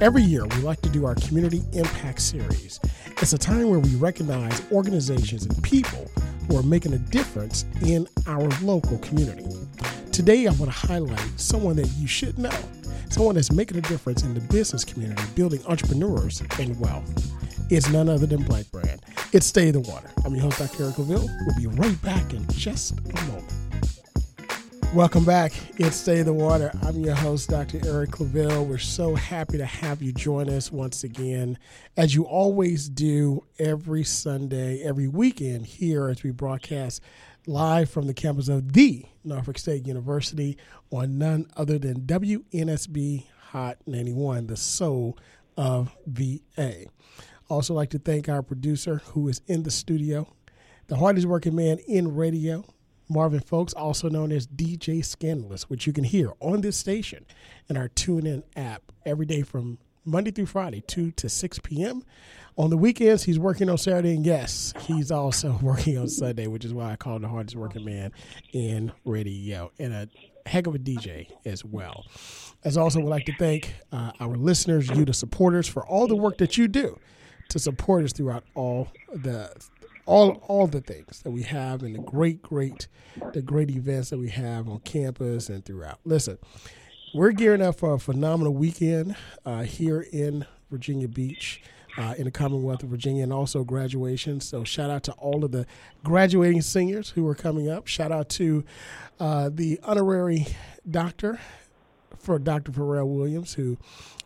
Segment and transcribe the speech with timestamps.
[0.00, 2.80] Every year, we like to do our Community Impact Series.
[3.20, 6.10] It's a time where we recognize organizations and people
[6.48, 9.44] who are making a difference in our local community.
[10.10, 12.48] Today, I want to highlight someone that you should know,
[13.10, 17.30] someone that's making a difference in the business community, building entrepreneurs and wealth.
[17.70, 19.02] It's none other than Black Brand.
[19.34, 20.10] It's State of the Water.
[20.24, 20.84] I'm your host, Dr.
[20.84, 21.28] Eric Claville.
[21.44, 23.49] We'll be right back in just a moment.
[24.92, 25.52] Welcome back.
[25.78, 26.72] It's State of the Water.
[26.82, 27.80] I'm your host, Dr.
[27.86, 28.66] Eric Claville.
[28.66, 31.58] We're so happy to have you join us once again,
[31.96, 37.02] as you always do every Sunday, every weekend here as we broadcast
[37.46, 40.58] live from the campus of the Norfolk State University
[40.90, 45.16] on none other than WNSB Hot 91, the soul
[45.56, 46.86] of VA.
[47.48, 50.26] Also, like to thank our producer who is in the studio,
[50.88, 52.64] the hardest working man in radio,
[53.10, 57.26] Marvin Folks, also known as DJ Scandalous, which you can hear on this station
[57.68, 62.04] in our TuneIn app every day from Monday through Friday, 2 to 6 p.m.
[62.56, 66.64] On the weekends, he's working on Saturday, and yes, he's also working on Sunday, which
[66.64, 68.12] is why I call him the hardest working man
[68.52, 70.08] in radio and a
[70.46, 72.06] heck of a DJ as well.
[72.62, 76.16] As also, would like to thank uh, our listeners, you, the supporters, for all the
[76.16, 76.98] work that you do
[77.48, 79.52] to support us throughout all the
[80.10, 82.88] all all the things that we have and the great great
[83.32, 86.00] the great events that we have on campus and throughout.
[86.04, 86.36] Listen,
[87.14, 89.14] we're gearing up for a phenomenal weekend
[89.46, 91.62] uh, here in Virginia Beach.
[91.98, 94.40] Uh, in the Commonwealth of Virginia, and also graduation.
[94.40, 95.66] So, shout out to all of the
[96.04, 97.88] graduating seniors who are coming up.
[97.88, 98.64] Shout out to
[99.18, 100.46] uh, the honorary
[100.88, 101.40] doctor
[102.16, 102.70] for Dr.
[102.70, 103.76] Pharrell Williams, who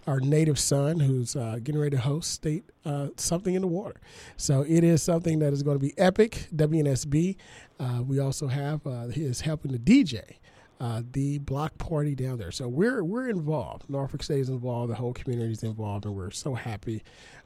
[0.06, 4.00] our native son who's uh, getting ready to host state uh, something in the water.
[4.36, 6.48] So it is something that is going to be epic.
[6.54, 7.36] WNSB.
[7.80, 10.36] Uh, we also have uh, is helping the DJ.
[10.80, 13.88] Uh, the block party down there, so we're we're involved.
[13.88, 14.90] Norfolk State is involved.
[14.90, 17.04] The whole community is involved, and we're so happy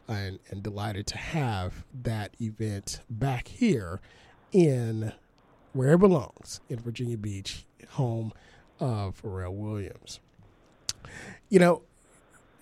[0.08, 4.00] and, and delighted to have that event back here
[4.50, 5.12] in
[5.72, 8.32] where it belongs in Virginia Beach, home
[8.80, 10.20] of Pharrell Williams.
[11.50, 11.82] You know,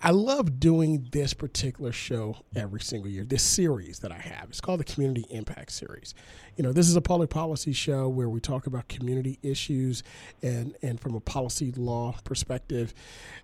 [0.01, 3.23] I love doing this particular show every single year.
[3.23, 6.13] This series that I have, it's called the Community Impact Series.
[6.55, 10.03] You know, this is a public policy show where we talk about community issues
[10.43, 12.93] and and from a policy law perspective.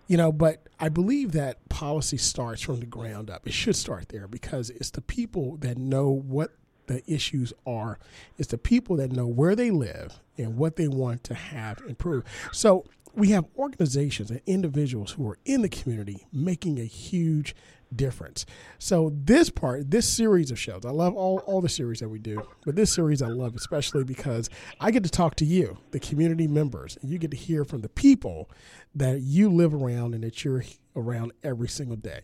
[0.07, 3.47] You know, but I believe that policy starts from the ground up.
[3.47, 6.51] It should start there because it's the people that know what
[6.85, 7.97] the issues are.
[8.37, 12.27] It's the people that know where they live and what they want to have improved.
[12.51, 12.85] So
[13.15, 17.55] we have organizations and individuals who are in the community making a huge
[17.95, 18.45] difference.
[18.79, 22.17] So this part, this series of shows, I love all, all the series that we
[22.17, 25.99] do, but this series I love especially because I get to talk to you, the
[25.99, 28.49] community members, and you get to hear from the people
[28.95, 30.63] that you live around and that you're
[30.95, 32.21] around every single day.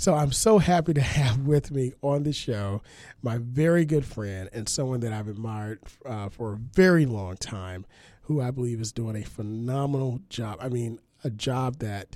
[0.00, 2.82] So I'm so happy to have with me on the show
[3.20, 7.84] my very good friend and someone that I've admired uh, for a very long time,
[8.28, 10.58] who I believe is doing a phenomenal job.
[10.60, 12.14] I mean, a job that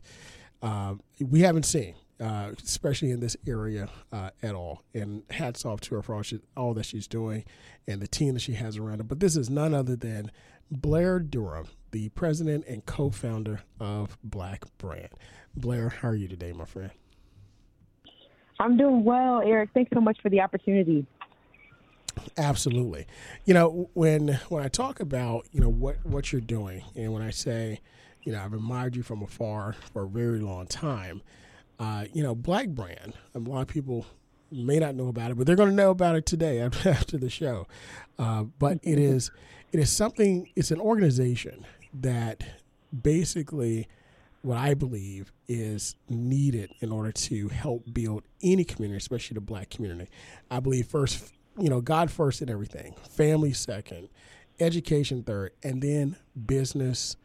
[0.61, 4.83] uh, we haven't seen, uh, especially in this area uh, at all.
[4.93, 7.45] And hats off to her for all, she, all, that she's doing
[7.89, 9.05] and the team that she has around her.
[9.05, 10.31] But this is none other than
[10.71, 15.09] Blair Durham, the president and co founder of Black Brand.
[15.57, 16.91] Blair, how are you today, my friend?
[18.61, 19.71] I'm doing well, Eric.
[19.73, 21.07] Thanks so much for the opportunity.
[22.37, 23.07] Absolutely.
[23.45, 27.23] You know, when when I talk about, you know, what what you're doing and when
[27.23, 27.81] I say,
[28.23, 31.23] you know, I've admired you from afar for a very long time,
[31.79, 34.07] uh, you know, Black Brand, a lot of people
[34.51, 37.31] may not know about it, but they're going to know about it today after the
[37.31, 37.67] show.
[38.19, 39.31] Uh, but it is
[39.73, 40.49] it is something.
[40.55, 42.45] It's an organization that
[43.03, 43.89] basically,
[44.43, 49.71] what I believe is needed in order to help build any community, especially the Black
[49.71, 50.11] community.
[50.51, 54.09] I believe first you know, God first in everything, family second,
[54.61, 57.17] education third, and then business,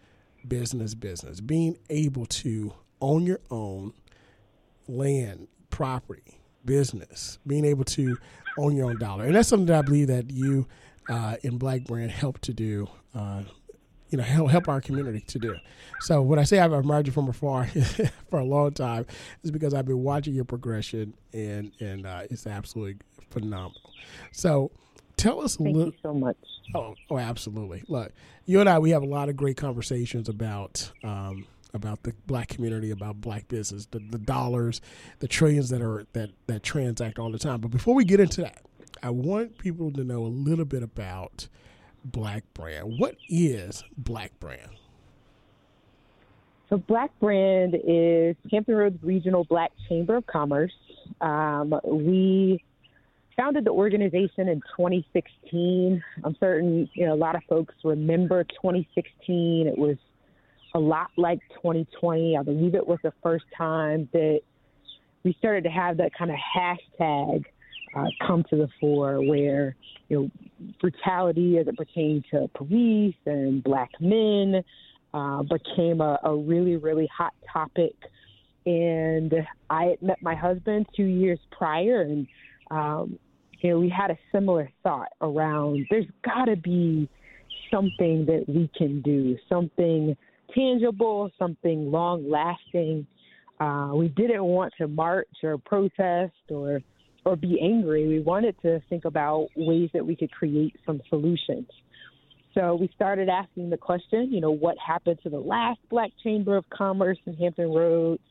[0.48, 1.40] business, business.
[1.40, 3.94] Being able to own your own
[4.88, 8.18] land, property, business, being able to
[8.58, 9.26] own your own dollar.
[9.26, 10.68] And that's something that I believe that you
[11.10, 12.88] uh, in Black Brand help to do.
[13.16, 13.44] Uh,
[14.10, 15.56] you know, help, help our community to do.
[16.00, 17.68] So when I say I've admired you from afar
[18.30, 19.06] for a long time,
[19.44, 23.00] is because I've been watching your progression, and and uh, it's absolutely
[23.30, 23.92] phenomenal.
[24.32, 24.72] So
[25.16, 25.94] tell us a Thank little.
[25.94, 26.38] you so much.
[26.76, 27.84] Oh, oh, absolutely.
[27.88, 28.12] Look,
[28.46, 30.92] you and I, we have a lot of great conversations about.
[31.04, 34.82] Um, about the black community, about black business, the, the dollars,
[35.20, 37.60] the trillions that are that that transact all the time.
[37.60, 38.62] But before we get into that,
[39.04, 41.48] I want people to know a little bit about
[42.04, 42.98] Black Brand.
[42.98, 44.72] What is Black Brand?
[46.70, 50.74] So Black Brand is Hampton Roads Regional Black Chamber of Commerce.
[51.22, 52.64] Um, we
[53.38, 56.04] founded the organization in 2016.
[56.24, 59.68] I'm certain you know a lot of folks remember 2016.
[59.68, 59.98] It was
[60.74, 62.36] a lot like 2020.
[62.38, 64.42] I believe it was the first time that
[65.24, 67.46] we started to have that kind of hashtag
[67.96, 69.76] uh, come to the fore, where
[70.10, 70.32] you know
[70.82, 74.64] brutality as it pertained to police and black men
[75.14, 77.96] uh, became a, a really really hot topic.
[78.66, 79.34] And
[79.70, 82.28] I had met my husband two years prior, and
[82.70, 83.18] um,
[83.60, 87.10] you know, we had a similar thought around there's got to be
[87.72, 90.16] something that we can do, something
[90.56, 93.06] tangible, something long lasting.
[93.60, 96.82] Uh, we didn't want to march or protest or
[97.26, 98.08] or be angry.
[98.08, 101.68] We wanted to think about ways that we could create some solutions.
[102.54, 106.56] So we started asking the question, you know, what happened to the last Black Chamber
[106.56, 108.22] of Commerce in Hampton Roads?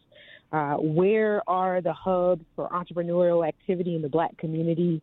[0.53, 5.03] Uh, where are the hubs for entrepreneurial activity in the black community?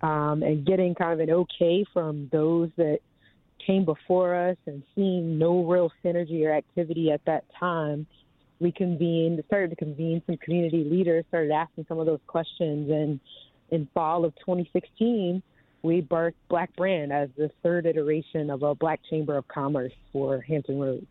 [0.00, 3.00] Um, and getting kind of an okay from those that
[3.66, 8.06] came before us and seeing no real synergy or activity at that time,
[8.60, 12.90] we convened, started to convene some community leaders, started asking some of those questions.
[12.90, 13.20] And
[13.70, 15.42] in fall of 2016,
[15.82, 20.40] we birthed Black Brand as the third iteration of a Black Chamber of Commerce for
[20.40, 21.06] Hampton Roads.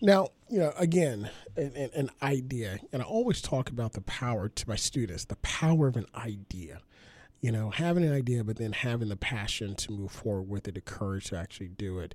[0.00, 4.68] Now, you know, again, an, an, idea, and I always talk about the power to
[4.68, 6.80] my students, the power of an idea.
[7.40, 10.74] You know, having an idea, but then having the passion to move forward with it,
[10.74, 12.14] the courage to actually do it.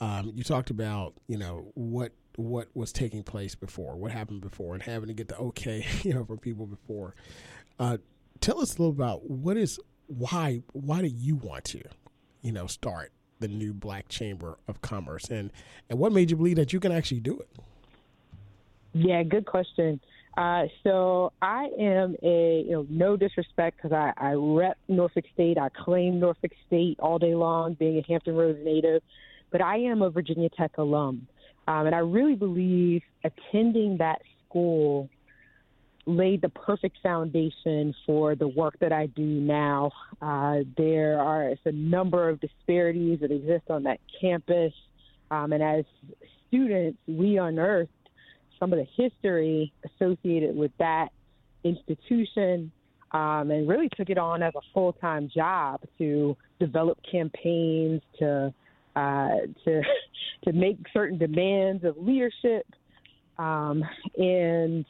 [0.00, 4.74] Um, you talked about, you know, what what was taking place before, what happened before,
[4.74, 7.14] and having to get the okay, you know, from people before.
[7.78, 7.98] Uh,
[8.40, 11.82] tell us a little about what is why why do you want to,
[12.42, 15.50] you know, start the new Black Chamber of Commerce, and
[15.88, 17.48] and what made you believe that you can actually do it?
[18.92, 20.00] Yeah, good question.
[20.36, 25.58] Uh, so I am a, you know, no disrespect because I, I rep Norfolk State.
[25.58, 29.02] I claim Norfolk State all day long, being a Hampton Roads native,
[29.50, 31.26] but I am a Virginia Tech alum.
[31.66, 35.08] Um, and I really believe attending that school
[36.16, 39.90] laid the perfect foundation for the work that I do now.
[40.20, 44.72] Uh, there are a number of disparities that exist on that campus.
[45.30, 45.84] Um, and as
[46.48, 47.90] students, we unearthed
[48.58, 51.08] some of the history associated with that
[51.64, 52.70] institution
[53.12, 58.52] um, and really took it on as a full time job to develop campaigns, to
[58.96, 59.28] uh,
[59.64, 59.82] to
[60.44, 62.66] to make certain demands of leadership,
[63.38, 63.82] um,
[64.16, 64.84] and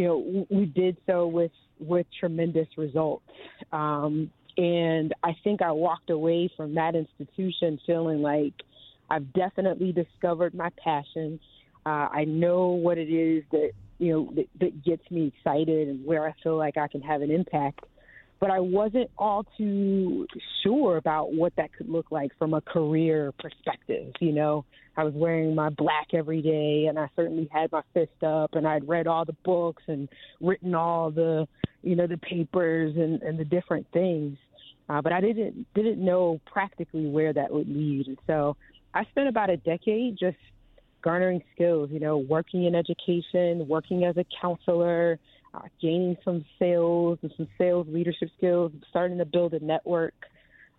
[0.00, 3.22] you know, we did so with with tremendous results.
[3.70, 8.54] Um, and I think I walked away from that institution feeling like
[9.10, 11.38] I've definitely discovered my passion.
[11.84, 16.06] Uh, I know what it is that you know that, that gets me excited and
[16.06, 17.84] where I feel like I can have an impact
[18.40, 20.26] but I wasn't all too
[20.62, 24.14] sure about what that could look like from a career perspective.
[24.18, 24.64] You know,
[24.96, 28.66] I was wearing my black every day, and I certainly had my fist up, and
[28.66, 30.08] I'd read all the books and
[30.40, 31.46] written all the,
[31.82, 34.38] you know, the papers and, and the different things.
[34.88, 38.56] Uh, but I didn't didn't know practically where that would lead, and so
[38.92, 40.38] I spent about a decade just
[41.02, 41.90] garnering skills.
[41.92, 45.18] You know, working in education, working as a counselor
[45.54, 50.14] uh, gaining some sales and some sales leadership skills, starting to build a network.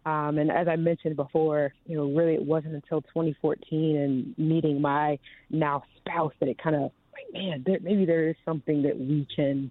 [0.05, 4.81] Um, and as I mentioned before, you know, really it wasn't until 2014 and meeting
[4.81, 8.97] my now spouse that it kind of like, man, there, maybe there is something that
[8.97, 9.69] we can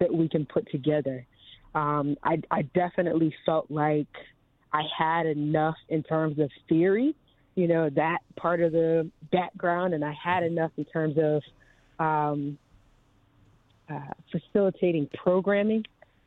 [0.00, 1.26] that we can put together.
[1.74, 4.06] Um, I, I definitely felt like
[4.72, 7.14] I had enough in terms of theory,
[7.56, 11.42] you know, that part of the background, and I had enough in terms of
[11.98, 12.58] um,
[13.90, 15.84] uh, facilitating programming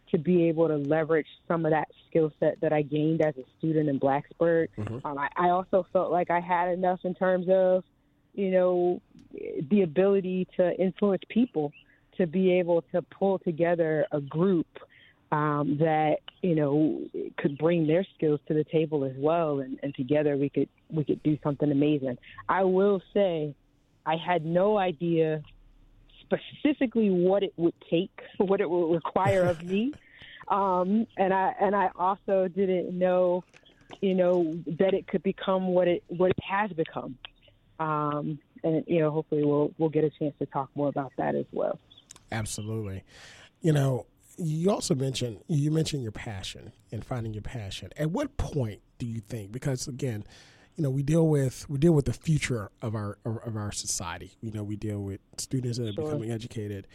[0.10, 3.44] to be able to leverage some of that skill set that I gained as a
[3.58, 4.68] student in Blacksburg.
[4.77, 5.06] Mm-hmm.
[5.06, 7.84] Um, I, I also felt like I had enough in terms of,
[8.34, 9.01] you know,
[9.70, 11.72] the ability to influence people
[12.18, 14.68] to be able to pull together a group
[15.32, 17.01] um, that you know
[17.38, 21.03] could bring their skills to the table as well, and, and together we could we
[21.03, 22.18] could do something amazing.
[22.50, 23.56] I will say,
[24.06, 25.41] I had no idea
[26.38, 29.93] specifically what it would take, what it would require of me.
[30.47, 33.43] Um, and I and I also didn't know,
[34.01, 37.17] you know, that it could become what it what it has become.
[37.79, 41.35] Um, and you know, hopefully we'll we'll get a chance to talk more about that
[41.35, 41.79] as well.
[42.31, 43.03] Absolutely.
[43.61, 44.05] You know,
[44.38, 47.91] you also mentioned you mentioned your passion and finding your passion.
[47.97, 49.51] At what point do you think?
[49.51, 50.25] Because again,
[50.75, 54.32] you know, we deal with we deal with the future of our of our society.
[54.42, 56.06] You know, we deal with students that are sure.
[56.06, 56.88] becoming educated,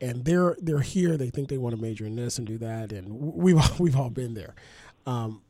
[0.00, 1.16] and they're they're here.
[1.16, 4.10] They think they want to major in this and do that, and we've we've all
[4.10, 4.54] been there.
[5.06, 5.42] Um,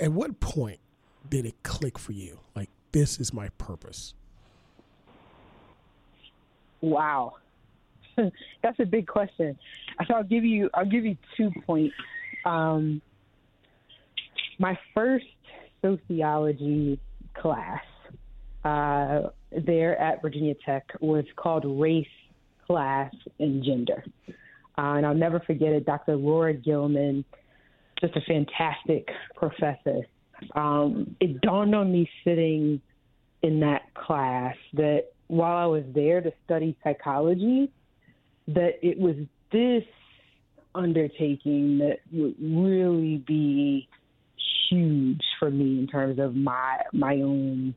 [0.00, 0.80] at what point
[1.28, 2.40] did it click for you?
[2.54, 4.14] Like this is my purpose.
[6.80, 7.36] Wow,
[8.16, 9.58] that's a big question.
[10.06, 11.94] So I'll give you I'll give you two points.
[12.44, 13.00] Um,
[14.58, 15.26] my first
[15.82, 16.98] sociology
[17.40, 17.82] class
[18.64, 19.30] uh,
[19.66, 22.06] there at Virginia Tech was called Race,
[22.66, 24.04] Class, and Gender.
[24.76, 25.86] Uh, and I'll never forget it.
[25.86, 26.16] Dr.
[26.16, 27.24] Laura Gilman,
[28.00, 30.06] just a fantastic professor.
[30.54, 32.80] Um, it dawned on me sitting
[33.42, 37.70] in that class that while I was there to study psychology,
[38.48, 39.16] that it was
[39.52, 39.84] this
[40.74, 43.88] undertaking that would really be
[44.70, 47.74] huge for me in terms of my my own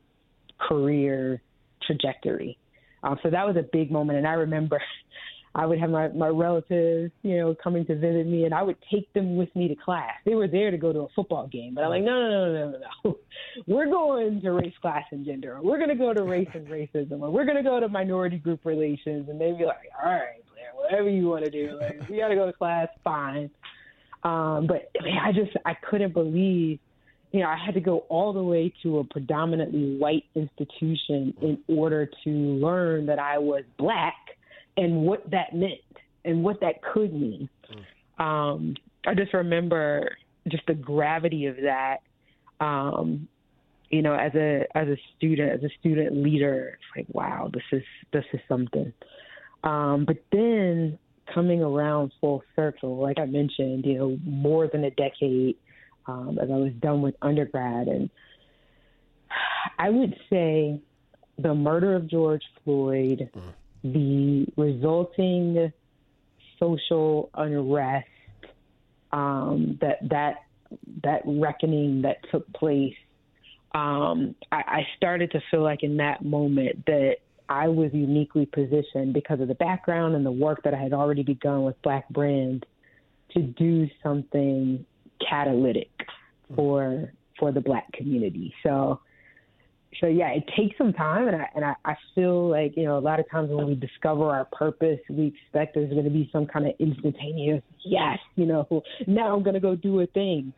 [0.58, 1.40] career
[1.86, 2.58] trajectory.
[3.02, 4.80] Um, so that was a big moment, and I remember
[5.54, 8.78] I would have my my relatives, you know, coming to visit me, and I would
[8.90, 10.14] take them with me to class.
[10.24, 12.52] They were there to go to a football game, but I'm like, no, no, no,
[12.52, 13.18] no, no, no.
[13.66, 15.58] We're going to race, class, and gender.
[15.62, 18.38] We're going to go to race and racism, or we're going to go to minority
[18.38, 19.28] group relations.
[19.28, 21.78] And they'd be like, all right, Blair, whatever you want to do.
[21.78, 23.50] Like, we got to go to class, fine.
[24.24, 26.78] Um, but I just I couldn't believe,
[27.32, 31.58] you know, I had to go all the way to a predominantly white institution in
[31.68, 34.14] order to learn that I was black
[34.76, 35.80] and what that meant
[36.24, 37.48] and what that could mean.
[38.18, 38.76] Um,
[39.06, 40.16] I just remember
[40.48, 41.98] just the gravity of that.
[42.60, 43.28] Um,
[43.90, 47.62] you know, as a as a student, as a student leader, it's like, wow, this
[47.72, 48.92] is this is something.
[49.64, 50.98] Um, but then
[51.32, 55.56] coming around full circle, like I mentioned, you know, more than a decade
[56.06, 57.88] um, as I was done with undergrad.
[57.88, 58.10] And
[59.78, 60.80] I would say
[61.38, 63.52] the murder of George Floyd, mm.
[63.84, 65.72] the resulting
[66.58, 68.08] social unrest,
[69.12, 70.44] um, that that
[71.04, 72.94] that reckoning that took place,
[73.74, 77.16] um, I, I started to feel like in that moment that
[77.48, 81.22] I was uniquely positioned because of the background and the work that I had already
[81.22, 82.66] begun with Black Brand
[83.34, 84.84] to do something
[85.28, 85.90] catalytic
[86.54, 88.54] for for the Black community.
[88.62, 89.00] So
[90.00, 92.98] so yeah, it takes some time, and I and I, I feel like you know
[92.98, 96.28] a lot of times when we discover our purpose, we expect there's going to be
[96.32, 100.52] some kind of instantaneous yes, you know, now I'm going to go do a thing,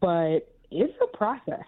[0.00, 1.64] but it's a process.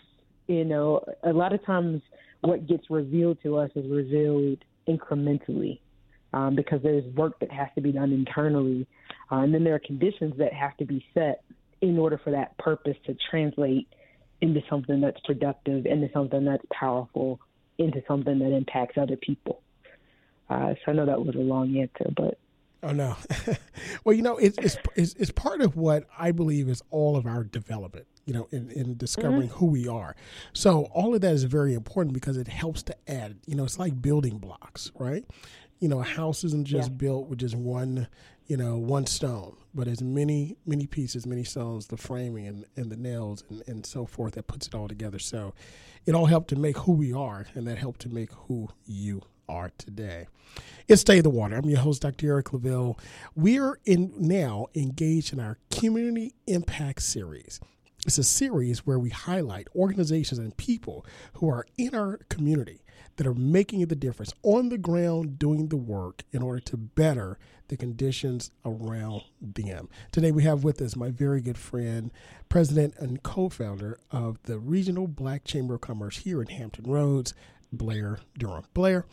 [0.47, 2.03] You know, a lot of times
[2.43, 5.81] what gets revealed to us is revealed incrementally
[6.33, 8.87] um, because there's work that has to be done internally.
[9.31, 11.43] Uh, and then there are conditions that have to be set
[11.81, 13.89] in order for that purpose to translate
[14.41, 17.41] into something that's productive, into something that's powerful,
[17.79, 19.63] into something that impacts other people.
[20.49, 22.39] Uh, so I know that was a long answer, but
[22.83, 23.17] Oh no.
[24.05, 27.27] well, you know, it's, it's, it's it's part of what I believe is all of
[27.27, 28.07] our development.
[28.27, 29.59] You know, in, in discovering mm-hmm.
[29.59, 30.15] who we are.
[30.53, 33.39] So all of that is very important because it helps to add.
[33.47, 35.25] You know, it's like building blocks, right?
[35.81, 36.97] You know, a house isn't just yeah.
[36.97, 38.07] built with just one,
[38.47, 42.93] you know, one stone, but as many many pieces, many stones, the framing and, and
[42.93, 45.19] the nails and, and so forth that puts it all together.
[45.19, 45.53] So
[46.07, 49.23] it all helped to make who we are, and that helped to make who you
[49.51, 50.27] are today.
[50.87, 51.57] It's State of the Water.
[51.57, 52.29] I'm your host, Dr.
[52.29, 52.99] Eric Claville.
[53.35, 57.61] We're in now engaged in our Community Impact Series.
[58.07, 61.05] It's a series where we highlight organizations and people
[61.35, 62.83] who are in our community
[63.17, 67.39] that are making the difference on the ground doing the work in order to better
[67.69, 69.89] the conditions around them.
[70.13, 72.13] Today we have with us my very good friend,
[72.49, 77.35] president and co-founder of the Regional Black Chamber of Commerce here in Hampton Roads,
[77.73, 78.65] Blair Durham.
[78.75, 79.05] Blair,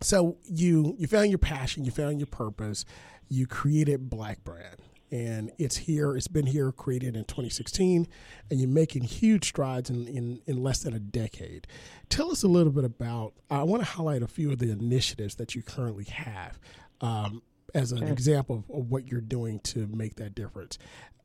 [0.00, 2.84] so you you found your passion, you found your purpose,
[3.28, 4.76] you created Black Brand,
[5.10, 6.16] and it's here.
[6.16, 8.06] It's been here, created in 2016,
[8.50, 11.66] and you're making huge strides in in, in less than a decade.
[12.08, 13.34] Tell us a little bit about.
[13.50, 16.58] I want to highlight a few of the initiatives that you currently have.
[17.00, 17.42] Um,
[17.74, 20.78] as an example of, of, what you're doing to make that difference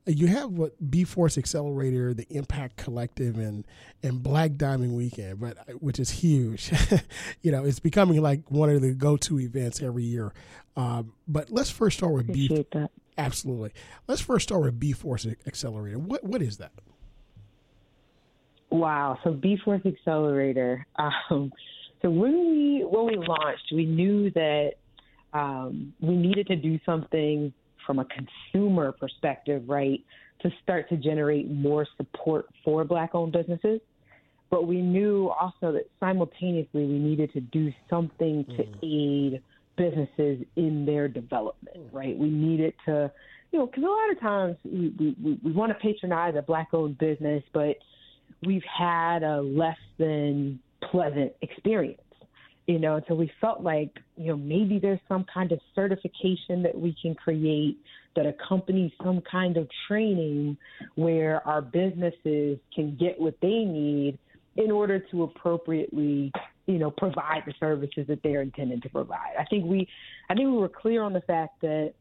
[0.06, 3.64] you have what B Force Accelerator, the Impact Collective, and
[4.02, 6.72] and Black Diamond Weekend, but uh, which is huge.
[7.42, 10.32] you know, it's becoming like one of the go to events every year.
[10.76, 12.78] Um, but let's first start with Appreciate B.
[12.80, 12.90] That.
[13.16, 13.72] Absolutely.
[14.08, 15.98] Let's first start with B Force Accelerator.
[15.98, 16.72] What what is that?
[18.70, 19.18] Wow.
[19.22, 20.86] So B Force Accelerator.
[20.96, 21.52] Um,
[22.00, 24.72] so when we when we launched, we knew that
[25.32, 27.52] um, we needed to do something
[27.86, 30.00] from a consumer perspective, right,
[30.42, 33.80] to start to generate more support for black owned businesses.
[34.50, 39.32] but we knew also that simultaneously we needed to do something to mm.
[39.32, 39.42] aid
[39.78, 41.94] businesses in their development, mm.
[41.94, 42.16] right?
[42.18, 43.10] We needed to,
[43.50, 46.68] you know, because a lot of times we, we, we want to patronize a black
[46.74, 47.76] owned business, but
[48.44, 50.60] we've had a less than
[50.90, 52.01] pleasant experience
[52.72, 56.74] you know, so we felt like, you know, maybe there's some kind of certification that
[56.74, 57.76] we can create
[58.16, 60.56] that accompanies some kind of training
[60.94, 64.18] where our businesses can get what they need
[64.56, 66.32] in order to appropriately,
[66.64, 69.34] you know, provide the services that they're intended to provide.
[69.38, 69.86] I think we
[70.30, 71.92] I think we were clear on the fact that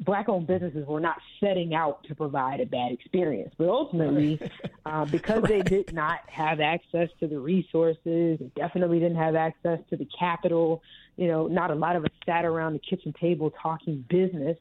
[0.00, 3.54] black owned businesses were not setting out to provide a bad experience.
[3.58, 4.40] But ultimately,
[4.86, 5.48] uh, because right.
[5.48, 10.06] they did not have access to the resources, they definitely didn't have access to the
[10.18, 10.82] capital,
[11.16, 14.56] you know, not a lot of us sat around the kitchen table talking business,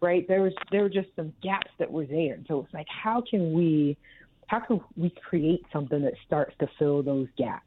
[0.00, 0.26] right?
[0.26, 2.34] There was there were just some gaps that were there.
[2.34, 3.96] And so it's like how can we
[4.48, 7.64] how can we create something that starts to fill those gaps?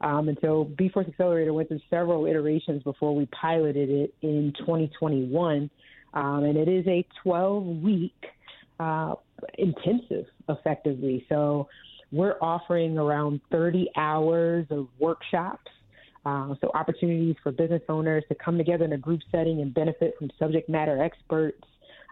[0.00, 4.52] Um, and so B Force Accelerator went through several iterations before we piloted it in
[4.58, 5.70] 2021
[6.16, 8.24] um, and it is a 12 week
[8.80, 9.14] uh,
[9.58, 11.24] intensive, effectively.
[11.28, 11.68] So
[12.10, 15.70] we're offering around 30 hours of workshops.
[16.24, 20.14] Uh, so opportunities for business owners to come together in a group setting and benefit
[20.18, 21.62] from subject matter experts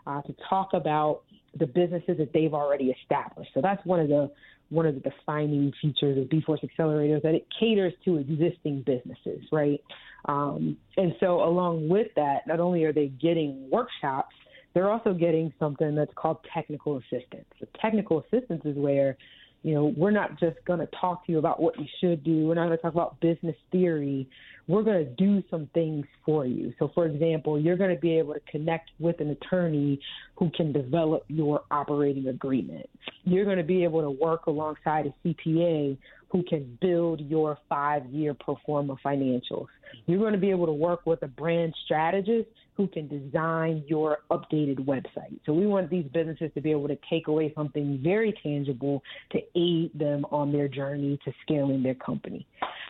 [0.06, 1.22] uh, to talk about
[1.58, 3.50] the businesses that they've already established.
[3.54, 4.30] So that's one of the
[4.70, 8.82] one of the defining features of B Force Accelerator is that it caters to existing
[8.86, 9.80] businesses, right?
[10.26, 14.34] Um, and so, along with that, not only are they getting workshops,
[14.72, 17.44] they're also getting something that's called technical assistance.
[17.60, 19.16] So technical assistance is where,
[19.64, 22.46] you know, we're not just going to talk to you about what you should do.
[22.46, 24.28] We're not going to talk about business theory.
[24.68, 26.74] We're going to do some things for you.
[26.78, 29.98] So, for example, you're going to be able to connect with an attorney
[30.36, 32.88] who can develop your operating agreement.
[33.24, 35.96] You're going to be able to work alongside a CPA
[36.34, 39.68] who can build your five year pro forma financials.
[40.06, 44.18] You're going to be able to work with a brand strategist who can design your
[44.32, 45.38] updated website.
[45.46, 49.38] So we want these businesses to be able to take away something very tangible to
[49.54, 52.44] aid them on their journey to scaling their company.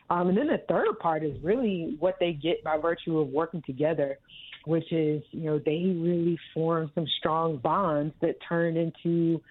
[0.09, 3.62] Um, and then the third part is really what they get by virtue of working
[3.66, 4.19] together,
[4.64, 9.42] which is, you know, they really form some strong bonds that turn into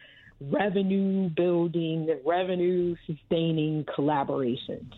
[0.42, 4.92] revenue building, revenue sustaining collaborations.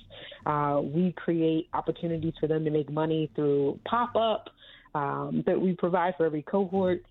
[0.45, 4.49] Uh, we create opportunities for them to make money through pop up
[4.93, 7.03] um, that we provide for every cohort.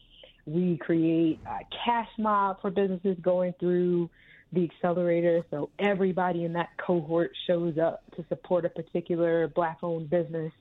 [0.47, 4.11] We create a cash mob for businesses going through
[4.53, 5.45] the accelerator.
[5.51, 10.53] So everybody in that cohort shows up to support a particular black owned business,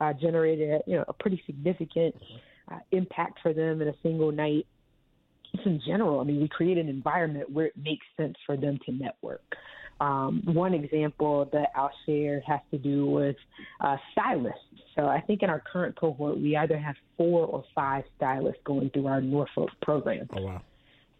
[0.00, 2.14] uh, generated you know a pretty significant
[2.70, 4.66] uh, impact for them in a single night
[5.54, 8.78] just in general, I mean, we create an environment where it makes sense for them
[8.86, 9.42] to network.
[10.00, 13.36] Um, one example that I'll share has to do with
[13.80, 14.60] uh, stylists.
[14.96, 18.90] So I think in our current cohort, we either have four or five stylists going
[18.90, 20.26] through our Norfolk program.
[20.34, 20.62] Oh, wow.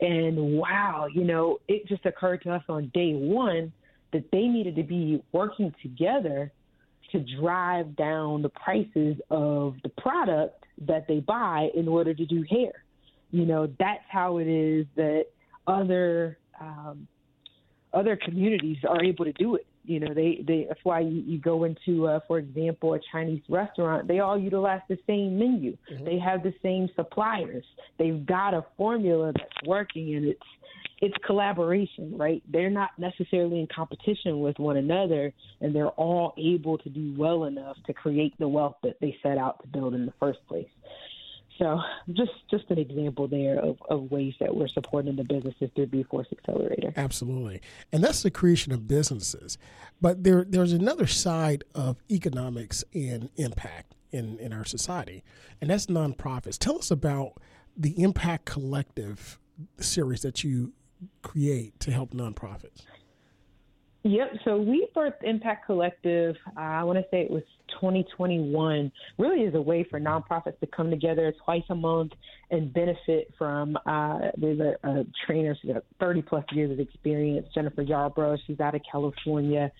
[0.00, 3.70] And wow, you know, it just occurred to us on day one
[4.14, 6.50] that they needed to be working together
[7.12, 12.44] to drive down the prices of the product that they buy in order to do
[12.48, 12.72] hair
[13.30, 15.26] you know that's how it is that
[15.66, 17.06] other um,
[17.92, 19.66] other communities are able to do it.
[19.84, 23.42] You know, they, they that's why you, you go into, uh, for example, a Chinese
[23.48, 24.06] restaurant.
[24.06, 25.76] They all utilize the same menu.
[25.92, 26.04] Mm-hmm.
[26.04, 27.64] They have the same suppliers.
[27.98, 30.42] They've got a formula that's working, and it's
[31.00, 32.42] it's collaboration, right?
[32.52, 37.44] They're not necessarily in competition with one another, and they're all able to do well
[37.44, 40.68] enough to create the wealth that they set out to build in the first place.
[41.61, 41.79] So
[42.14, 46.03] just just an example there of, of ways that we're supporting the businesses through B
[46.05, 46.94] Force Accelerator.
[46.96, 47.61] Absolutely.
[47.92, 49.59] And that's the creation of businesses.
[50.01, 55.23] But there there's another side of economics and impact in, in our society,
[55.61, 56.59] and that's nonprofits.
[56.59, 57.35] Tell us about
[57.77, 59.38] the Impact Collective
[59.79, 60.73] series that you
[61.23, 62.83] create to help nonprofits.
[64.02, 64.32] Yep.
[64.44, 66.34] So we birthed Impact Collective.
[66.56, 67.42] Uh, I want to say it was
[67.80, 68.90] 2021.
[69.18, 72.12] Really, is a way for nonprofits to come together twice a month
[72.50, 73.76] and benefit from.
[73.84, 78.38] Uh, there's a, a trainer, she's got 30 plus years of experience, Jennifer Yarbrough.
[78.46, 79.70] She's out of California,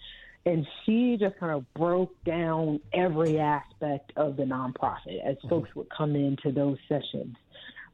[0.45, 5.49] and she just kind of broke down every aspect of the nonprofit as mm-hmm.
[5.49, 7.37] folks would come into those sessions.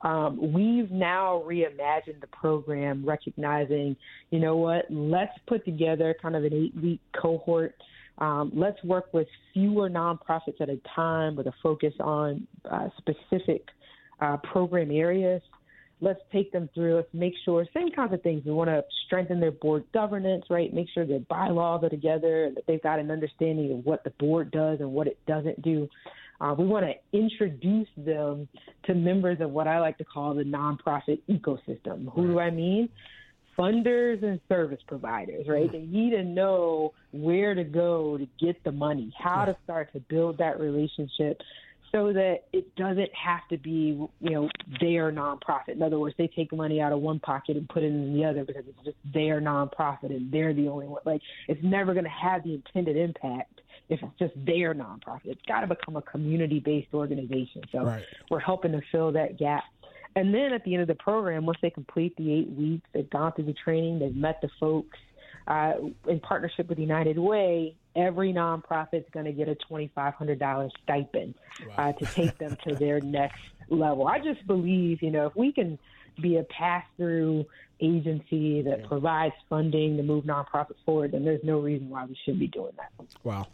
[0.03, 3.97] Um, we've now reimagined the program, recognizing,
[4.31, 7.75] you know what, let's put together kind of an eight week cohort.
[8.19, 13.67] Um, let's work with fewer nonprofits at a time with a focus on uh, specific
[14.21, 15.43] uh, program areas.
[16.01, 16.97] let's take them through.
[16.97, 18.43] Let's make sure same kinds of things.
[18.45, 20.73] We want to strengthen their board governance, right?
[20.73, 24.51] Make sure their bylaws are together, that they've got an understanding of what the board
[24.51, 25.89] does and what it doesn't do.
[26.41, 28.49] Uh, we want to introduce them
[28.85, 32.13] to members of what I like to call the nonprofit ecosystem.
[32.15, 32.89] Who do I mean?
[33.59, 35.71] Funders and service providers, right?
[35.73, 40.01] They need to know where to go to get the money, how to start to
[40.01, 41.41] build that relationship
[41.91, 45.71] so that it doesn't have to be, you know, their nonprofit.
[45.77, 48.25] In other words, they take money out of one pocket and put it in the
[48.25, 51.01] other because it's just their nonprofit and they're the only one.
[51.07, 53.56] Like, it's never going to have the intended impact
[53.89, 55.27] if it's just their nonprofit.
[55.27, 57.63] It's got to become a community based organization.
[57.73, 58.03] So right.
[58.31, 59.65] we're helping to fill that gap.
[60.15, 63.09] And then at the end of the program, once they complete the eight weeks, they've
[63.11, 64.99] gone through the training, they've met the folks,
[65.47, 65.75] uh,
[66.09, 71.35] in partnership with United Way, every nonprofit is going to get a $2,500 stipend
[71.69, 71.75] wow.
[71.77, 74.09] uh, to take them to their next level.
[74.09, 75.79] I just believe, you know, if we can
[76.23, 77.45] be a pass through
[77.81, 78.87] agency that yeah.
[78.87, 82.73] provides funding to move nonprofits forward, then there's no reason why we shouldn't be doing
[82.77, 82.91] that.
[83.23, 83.49] Wow.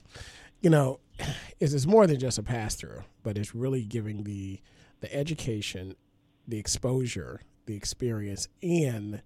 [0.61, 1.01] You know,
[1.61, 4.61] it's, it's more than just a pass through, but it's really giving the
[5.01, 5.96] the education,
[6.46, 9.20] the exposure, the experience, and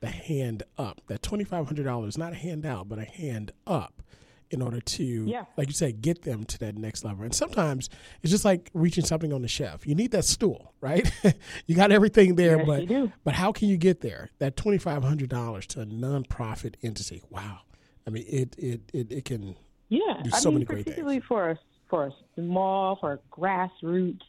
[0.00, 1.00] the hand up.
[1.06, 4.02] That twenty five hundred dollars, not a handout, but a hand up
[4.50, 5.44] in order to, yeah.
[5.56, 7.24] like you said, get them to that next level.
[7.24, 7.88] And sometimes
[8.22, 9.86] it's just like reaching something on the shelf.
[9.86, 11.10] You need that stool, right?
[11.66, 14.30] you got everything there, yes, but but how can you get there?
[14.38, 17.22] That twenty five hundred dollars to a nonprofit entity.
[17.30, 17.60] Wow.
[18.06, 19.56] I mean, it it it, it can
[19.88, 20.20] yeah.
[20.22, 21.26] do so I mean, many great particularly things.
[21.26, 21.58] for a
[21.88, 24.22] for a small, for a grassroots,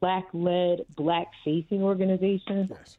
[0.00, 2.68] black led, black facing organization.
[2.70, 2.98] Yes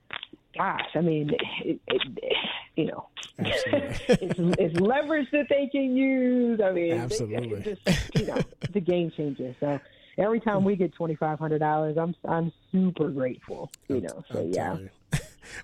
[0.58, 1.32] gosh, I mean,
[1.64, 2.34] it, it,
[2.76, 3.08] you know,
[3.40, 6.60] it's, it's, leverage that they can use.
[6.62, 9.56] I mean, absolutely, they, just, you know, it's a game changer.
[9.60, 9.80] So
[10.18, 13.72] every time we get twenty five hundred dollars, I'm I'm super grateful.
[13.88, 14.78] You know, so I'm yeah.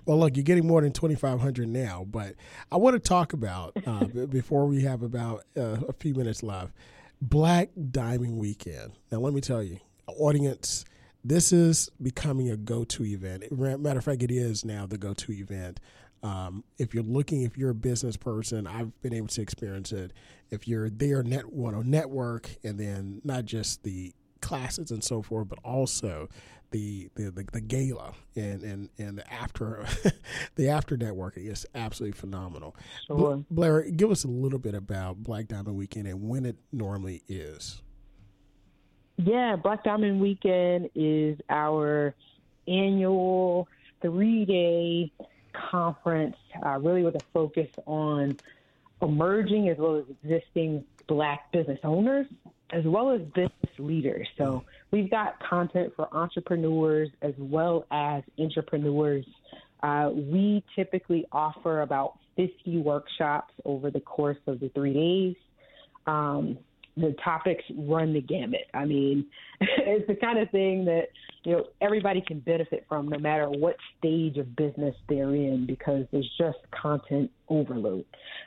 [0.06, 2.34] Well, look, you're getting more than twenty five hundred now, but
[2.72, 6.72] I want to talk about uh, before we have about uh, a few minutes left.
[7.20, 8.92] Black Diamond Weekend.
[9.10, 10.84] Now, let me tell you, audience
[11.24, 13.50] this is becoming a go-to event.
[13.50, 15.80] Matter of fact, it is now the go-to event.
[16.22, 20.12] Um, if you're looking, if you're a business person, I've been able to experience it.
[20.50, 25.22] If you're there, net want to network, and then not just the classes and so
[25.22, 26.28] forth, but also
[26.70, 29.86] the the, the, the gala and and and the after
[30.56, 32.74] the after networking is absolutely phenomenal.
[33.06, 33.44] Sure.
[33.50, 37.82] Blair, give us a little bit about Black Diamond Weekend and when it normally is.
[39.16, 42.14] Yeah, Black Diamond Weekend is our
[42.66, 43.68] annual
[44.02, 45.12] three day
[45.52, 48.36] conference, uh, really with a focus on
[49.00, 52.26] emerging as well as existing black business owners
[52.70, 54.26] as well as business leaders.
[54.36, 59.26] So we've got content for entrepreneurs as well as entrepreneurs.
[59.82, 65.36] Uh, we typically offer about 50 workshops over the course of the three days.
[66.06, 66.58] Um,
[66.96, 68.66] the topics run the gamut.
[68.72, 69.26] I mean,
[69.60, 71.08] it's the kind of thing that
[71.44, 76.06] you know everybody can benefit from, no matter what stage of business they're in, because
[76.12, 78.04] there's just content overload.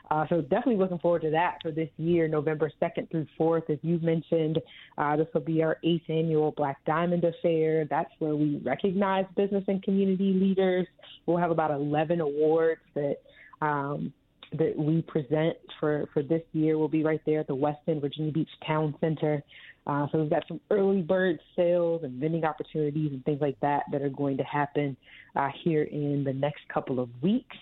[0.09, 3.69] Uh, so definitely looking forward to that for this year, November second through fourth.
[3.69, 4.59] As you mentioned,
[4.97, 7.85] uh, this will be our eighth annual Black Diamond Affair.
[7.85, 10.87] That's where we recognize business and community leaders.
[11.25, 13.17] We'll have about 11 awards that.
[13.59, 14.13] Um,
[14.53, 18.31] that we present for, for this year will be right there at the Westin Virginia
[18.31, 19.43] Beach Town Center.
[19.85, 23.83] Uh, so we've got some early bird sales and vending opportunities and things like that
[23.91, 24.95] that are going to happen
[25.35, 27.55] uh, here in the next couple of weeks.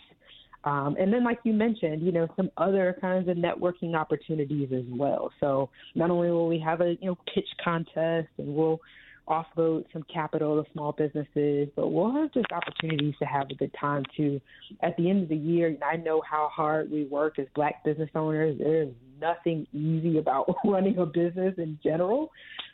[0.63, 4.85] Um, and then, like you mentioned, you know, some other kinds of networking opportunities as
[4.89, 5.31] well.
[5.39, 8.81] So not only will we have a you know pitch contest and we'll
[9.27, 13.73] offload some capital to small businesses, but we'll have just opportunities to have a good
[13.79, 14.39] time too.
[14.81, 18.09] At the end of the year, I know how hard we work as black business
[18.15, 18.57] owners.
[18.59, 18.93] There's
[19.25, 22.31] nothing easy about running a business in general,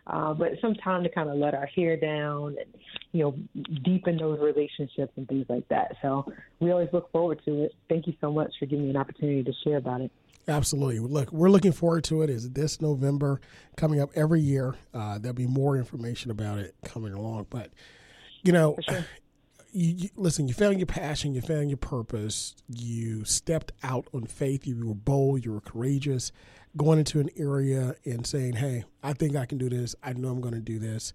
[0.07, 4.17] uh, but some time to kind of let our hair down and you know deepen
[4.17, 5.95] those relationships and things like that.
[6.01, 7.71] So we always look forward to it.
[7.89, 10.11] Thank you so much for giving me an opportunity to share about it.
[10.47, 10.99] Absolutely.
[10.99, 12.29] Look, we're looking forward to it.
[12.29, 13.39] Is this November
[13.77, 14.75] coming up every year?
[14.93, 17.47] Uh, there'll be more information about it coming along.
[17.49, 17.69] But
[18.43, 19.05] you know, sure.
[19.71, 20.47] You, you, listen.
[20.47, 21.33] You found your passion.
[21.33, 22.55] You found your purpose.
[22.67, 24.65] You stepped out on faith.
[24.67, 25.45] You were bold.
[25.45, 26.31] You were courageous,
[26.77, 29.95] going into an area and saying, "Hey, I think I can do this.
[30.03, 31.13] I know I'm going to do this."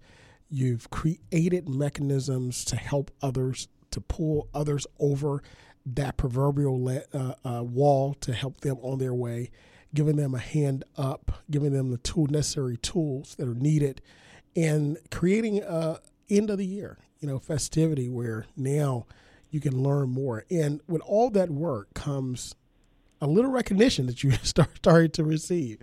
[0.49, 5.43] You've created mechanisms to help others, to pull others over
[5.85, 9.49] that proverbial le- uh, uh, wall to help them on their way,
[9.93, 14.01] giving them a hand up, giving them the tool necessary tools that are needed,
[14.55, 19.05] and creating a end of the year, you know, festivity where now
[19.49, 20.45] you can learn more.
[20.51, 22.55] And with all that work comes
[23.21, 25.79] a little recognition that you start started to receive.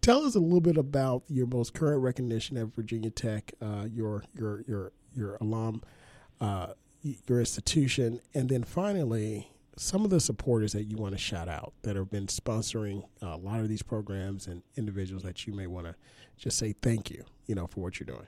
[0.00, 4.24] Tell us a little bit about your most current recognition at Virginia Tech, uh, your
[4.34, 5.82] your your your alum,
[6.40, 6.68] uh,
[7.28, 11.72] your institution, and then finally some of the supporters that you want to shout out
[11.82, 15.86] that have been sponsoring a lot of these programs and individuals that you may want
[15.86, 15.94] to
[16.36, 18.26] just say thank you, you know, for what you're doing.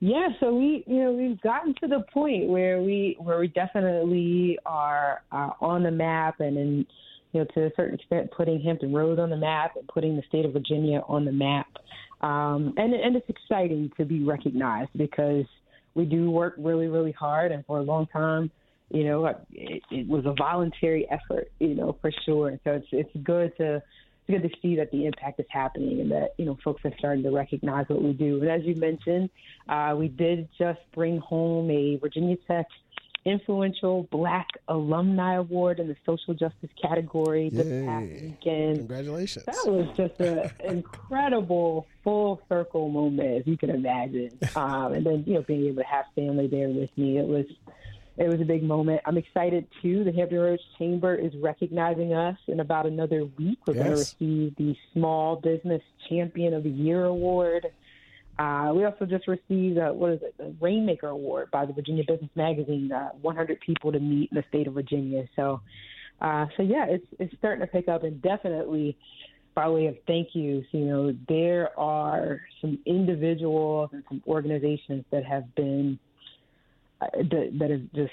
[0.00, 4.58] Yeah, so we, you know, we've gotten to the point where we, where we definitely
[4.64, 6.86] are uh, on the map and in
[7.32, 10.22] you know, to a certain extent, putting Hampton Roads on the map and putting the
[10.28, 11.66] state of Virginia on the map.
[12.20, 15.44] Um, and and it's exciting to be recognized because
[15.94, 18.50] we do work really really hard, and for a long time,
[18.90, 22.58] you know, it, it was a voluntary effort, you know, for sure.
[22.64, 23.82] So it's it's good to
[24.28, 26.92] it's good to see that the impact is happening and that you know folks are
[26.98, 28.40] starting to recognize what we do.
[28.40, 29.30] And as you mentioned,
[29.68, 32.66] uh, we did just bring home a Virginia Tech
[33.24, 37.84] influential Black Alumni Award in the social justice category this Yay.
[37.84, 38.76] past weekend.
[38.78, 39.44] Congratulations!
[39.44, 44.38] That was just an incredible full circle moment, as you can imagine.
[44.56, 47.46] Um, and then you know being able to have family there with me, it was
[48.18, 49.00] it was a big moment.
[49.06, 50.02] I'm excited too.
[50.02, 53.58] The Hampton Roads Chamber is recognizing us in about another week.
[53.66, 53.84] We're yes.
[53.84, 57.68] going to receive the Small Business Champion of the Year award.
[58.36, 62.02] Uh, we also just received uh, what is it, the Rainmaker Award by the Virginia
[62.06, 62.90] Business Magazine.
[62.90, 65.24] Uh, 100 people to meet in the state of Virginia.
[65.36, 65.60] So,
[66.20, 68.96] uh, so yeah, it's it's starting to pick up, and definitely
[69.54, 70.66] by way of thank yous.
[70.72, 76.00] You know, there are some individuals and some organizations that have been
[77.00, 78.12] that, that have just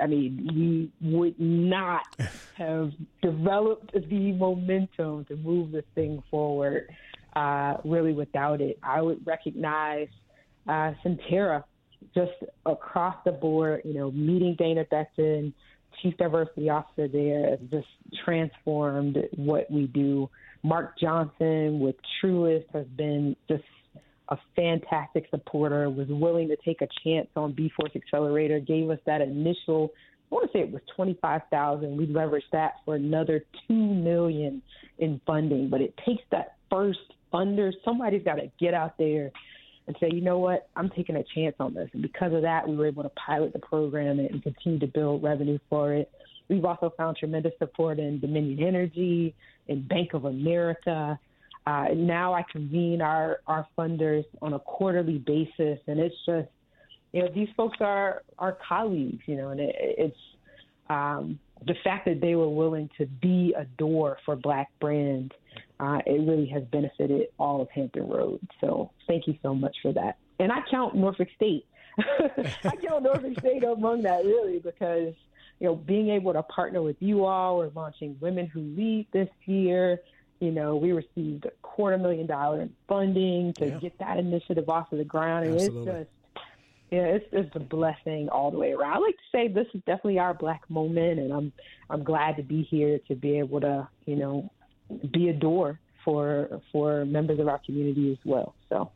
[0.00, 2.02] I mean, we would not
[2.56, 6.88] have developed the momentum to move this thing forward
[7.34, 8.78] uh, really without it.
[8.82, 10.08] I would recognize
[10.68, 11.64] uh, Sentara
[12.14, 12.32] just
[12.64, 15.52] across the board, you know, meeting Dana Beckton,
[16.02, 17.88] Chief Diversity Officer there, has just
[18.24, 20.28] transformed what we do.
[20.62, 23.64] Mark Johnson with Truist has been just
[24.28, 28.98] a fantastic supporter, was willing to take a chance on B Force Accelerator, gave us
[29.06, 29.92] that initial
[30.30, 31.96] I want to say it was twenty five thousand.
[31.96, 34.60] We leveraged that for another two million
[34.98, 36.98] in funding, but it takes that first
[37.32, 37.70] funder.
[37.84, 39.30] Somebody's got to get out there
[39.86, 41.88] and say, you know what, I'm taking a chance on this.
[41.92, 45.22] And because of that, we were able to pilot the program and continue to build
[45.22, 46.10] revenue for it.
[46.48, 49.32] We've also found tremendous support in Dominion Energy,
[49.68, 51.18] in Bank of America.
[51.66, 56.48] Uh, now I convene our, our funders on a quarterly basis, and it's just,
[57.12, 60.18] you know, these folks are our colleagues, you know, and it, it's
[60.88, 65.32] um, the fact that they were willing to be a door for Black brands
[65.78, 68.46] uh, it really has benefited all of Hampton Roads.
[68.60, 70.16] So thank you so much for that.
[70.38, 71.66] And I count Norfolk State.
[71.98, 75.14] I count Norfolk State among that really because
[75.60, 77.58] you know being able to partner with you all.
[77.58, 80.00] We're launching Women Who Lead this year.
[80.40, 83.78] You know, we received a quarter million dollar in funding to yeah.
[83.78, 85.92] get that initiative off of the ground, and Absolutely.
[85.92, 86.10] it's just
[86.90, 88.94] yeah, it's it's a blessing all the way around.
[88.94, 91.52] I like to say this is definitely our black moment, and I'm
[91.90, 94.50] I'm glad to be here to be able to you know
[95.12, 98.54] be a door for for members of our community as well.
[98.68, 98.90] So.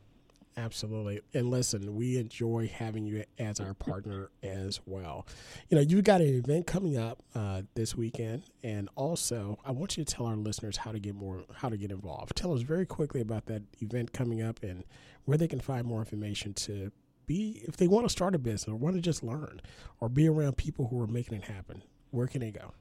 [0.57, 1.21] Absolutely.
[1.33, 5.25] And listen, we enjoy having you as our partner as well.
[5.69, 9.97] You know, you've got an event coming up uh, this weekend, and also I want
[9.97, 12.35] you to tell our listeners how to get more, how to get involved.
[12.35, 14.83] Tell us very quickly about that event coming up and
[15.23, 16.91] where they can find more information to
[17.27, 19.61] be, if they want to start a business or want to just learn
[20.01, 21.81] or be around people who are making it happen.
[22.09, 22.73] Where can they go?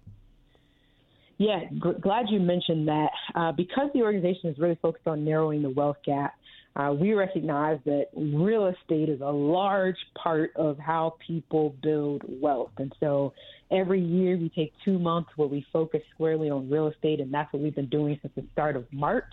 [1.38, 1.60] Yeah,
[2.02, 3.10] glad you mentioned that.
[3.34, 6.34] Uh, because the organization is really focused on narrowing the wealth gap,
[6.76, 12.70] uh, we recognize that real estate is a large part of how people build wealth.
[12.78, 13.32] And so
[13.70, 17.52] every year we take two months where we focus squarely on real estate, and that's
[17.52, 19.24] what we've been doing since the start of March.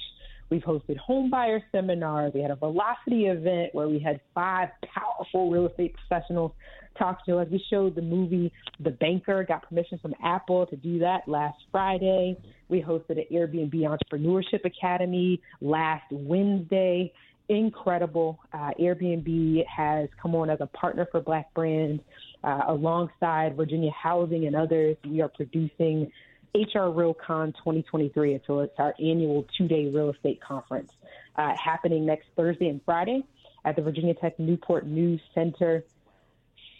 [0.49, 2.33] We've hosted home buyer seminars.
[2.33, 6.53] We had a velocity event where we had five powerful real estate professionals
[6.97, 7.47] talk to us.
[7.51, 12.37] We showed the movie The Banker, got permission from Apple to do that last Friday.
[12.69, 17.13] We hosted an Airbnb Entrepreneurship Academy last Wednesday.
[17.49, 18.39] Incredible.
[18.51, 22.03] Uh, Airbnb has come on as a partner for Black brands
[22.43, 24.97] uh, alongside Virginia Housing and others.
[25.05, 26.11] We are producing
[26.53, 28.41] HR RealCon 2023.
[28.45, 30.91] So it's our annual two day real estate conference
[31.37, 33.23] uh, happening next Thursday and Friday
[33.63, 35.83] at the Virginia Tech Newport News Center.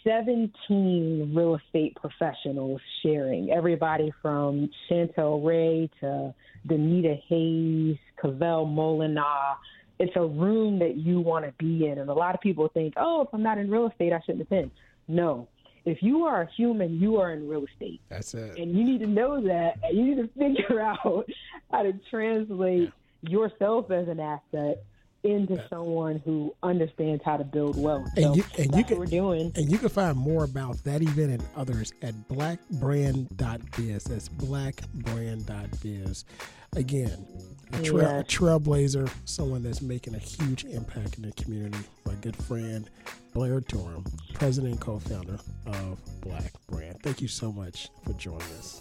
[0.04, 6.34] 17 real estate professionals sharing, everybody from Chantel Ray to
[6.66, 9.56] Danita Hayes, Cavell Molinar.
[9.98, 11.98] It's a room that you want to be in.
[11.98, 14.42] And a lot of people think, oh, if I'm not in real estate, I shouldn't
[14.42, 14.70] attend.
[15.08, 15.48] No,
[15.84, 18.00] if you are a human, you are in real estate.
[18.08, 18.58] That's it.
[18.58, 19.78] And you need to know that.
[19.82, 21.28] And you need to figure out
[21.70, 24.84] how to translate yourself as an asset
[25.24, 28.08] into someone who understands how to build wealth.
[28.16, 29.52] And so you, and you can, we're doing.
[29.56, 34.04] And you can find more about that event and others at blackbrand.biz.
[34.04, 36.24] That's blackbrand.biz.
[36.76, 37.26] Again,
[37.72, 38.20] a, tra- yes.
[38.20, 41.84] a trailblazer, someone that's making a huge impact in the community.
[42.04, 42.88] My good friend
[43.34, 44.04] Blair Durham,
[44.34, 47.00] president and co-founder of Black Brand.
[47.02, 48.80] Thank you so much for joining us.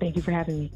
[0.00, 0.72] Thank you for having me.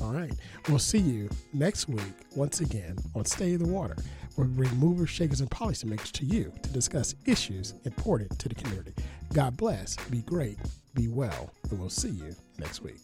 [0.00, 0.32] All right.
[0.68, 3.96] We'll see you next week once again on State of the Water,
[4.36, 8.54] where we bring movers, shakers, and policymakers to you to discuss issues important to the
[8.54, 8.94] community.
[9.32, 10.58] God bless, be great,
[10.94, 13.00] be well, and we'll see you next week.